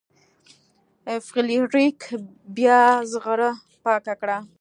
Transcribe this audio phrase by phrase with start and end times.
[1.27, 1.99] فلیریک
[2.55, 2.79] بیا
[3.11, 3.49] زغره
[3.83, 4.37] پاکه کړه.